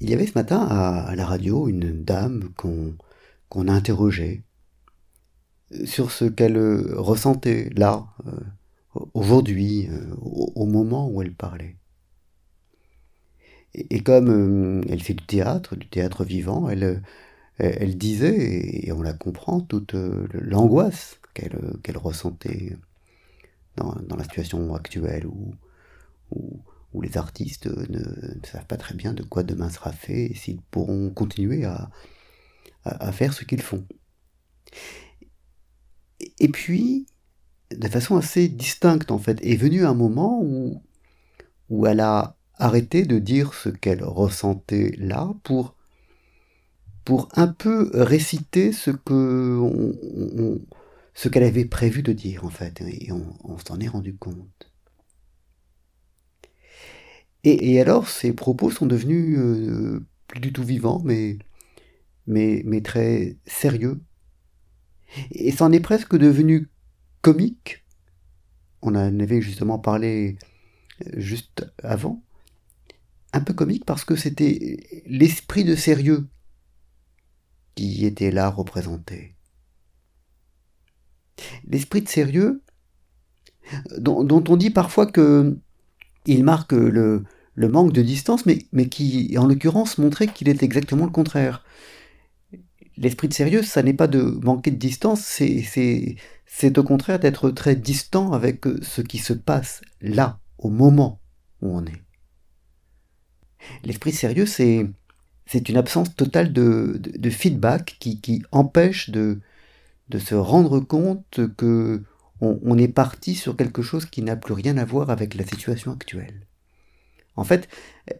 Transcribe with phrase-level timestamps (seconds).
[0.00, 2.94] Il y avait ce matin à, la radio une dame qu'on
[3.48, 4.42] qu'on a interrogée
[5.84, 6.58] sur ce qu'elle
[6.94, 8.30] ressentait là, euh,
[9.14, 11.76] aujourd'hui, euh, au, moment où elle parlait.
[13.74, 17.02] Et, comme euh, elle fait du théâtre, du théâtre vivant, elle,
[17.58, 19.94] elle, disait, et on la comprend, toute
[20.32, 22.76] l'angoisse qu'elle ressentait
[23.76, 25.52] dans, la situation actuelle où,
[26.96, 28.02] où, les artistes ne,
[28.44, 31.90] savent pas très bien de quoi demain sera fait et s'ils pourront continuer à,
[33.12, 33.84] faire ce qu'ils font.
[36.38, 37.06] Et puis,
[37.76, 40.82] de façon assez distincte en fait, est venu un moment où,
[41.68, 45.76] où elle a arrêté de dire ce qu'elle ressentait là pour,
[47.04, 48.90] pour un peu réciter ce
[51.28, 54.72] qu'elle avait prévu de dire en fait, et on, s'en est rendu compte.
[57.48, 61.38] Et, alors, ses propos sont devenus euh, plus du tout vivants, mais,
[62.26, 64.00] mais, très sérieux.
[65.30, 66.68] Et c'en est presque devenu
[67.22, 67.84] comique.
[68.82, 70.38] On en avait justement parlé
[71.06, 72.20] euh, juste avant.
[73.32, 76.26] Un peu comique parce que c'était l'esprit de sérieux
[77.76, 79.36] qui était là représenté.
[81.64, 82.60] L'esprit de sérieux
[83.98, 85.56] dont, on dit parfois que
[86.24, 87.22] il marque le,
[87.56, 91.64] manque de distance, mais, qui, en l'occurrence, montrait qu'il est exactement le contraire
[92.98, 97.76] l'esprit de sérieux, ça n'est pas de manquer de distance, c'est au contraire d'être très
[97.76, 101.20] distant avec ce qui se passe là, au moment
[101.62, 102.02] où on est.
[103.84, 104.88] L'esprit sérieux, c'est
[105.68, 109.40] une absence totale de, feedback qui, empêche de,
[110.08, 112.02] de se rendre compte que
[112.40, 115.92] on, est parti sur quelque chose qui n'a plus rien à voir avec la situation
[115.92, 116.46] actuelle.
[117.36, 117.68] En fait,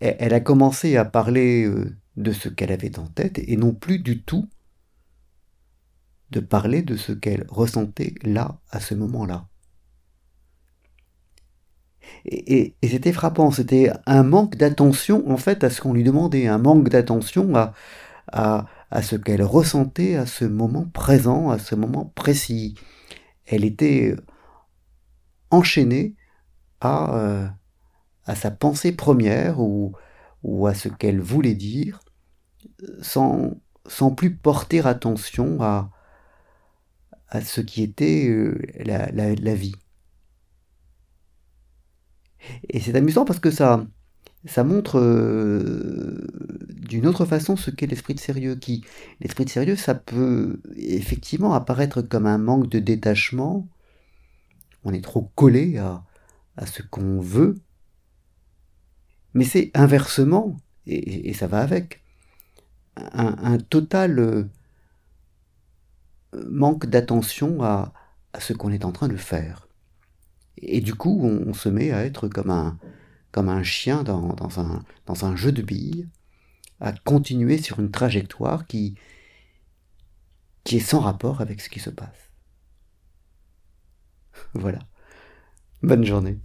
[0.00, 3.98] elle a commencé à parler euh, de ce qu'elle avait en tête et non plus
[3.98, 4.48] du tout
[6.30, 9.46] de parler de ce qu'elle ressentait là, à ce moment-là.
[12.24, 16.58] Et, c'était frappant, c'était un manque d'attention en fait à ce qu'on lui demandait, un
[16.58, 18.64] manque d'attention à,
[19.02, 22.74] ce qu'elle ressentait à ce moment présent, à ce moment précis.
[23.46, 24.14] Elle était
[25.50, 26.14] enchaînée
[26.80, 27.48] à, euh,
[28.26, 29.92] à sa pensée première ou,
[30.42, 32.00] ou à ce qu'elle voulait dire
[33.02, 35.90] sans, sans plus porter attention à,
[37.28, 39.74] à ce qui était euh, la, vie.
[42.68, 43.86] Et c'est amusant parce que ça,
[44.44, 46.26] ça montre euh,
[46.70, 48.56] d'une autre façon ce qu'est l'esprit de sérieux.
[48.56, 48.84] Qui,
[49.20, 53.68] l'esprit de sérieux, ça peut effectivement apparaître comme un manque de détachement.
[54.84, 56.02] On est trop collé à,
[56.56, 57.56] à ce qu'on veut.
[59.34, 62.02] Mais c'est inversement, et, ça va avec,
[62.96, 64.44] un, total euh,
[66.48, 67.92] manque d'attention à,
[68.38, 69.68] ce qu'on est en train de faire.
[70.58, 72.78] Et du coup, on, se met à être comme un,
[73.32, 76.08] comme un chien dans, un, dans un jeu de billes,
[76.80, 78.96] à continuer sur une trajectoire qui,
[80.64, 82.30] qui est sans rapport avec ce qui se passe.
[84.54, 84.80] Voilà.
[85.82, 86.38] Bonne journée.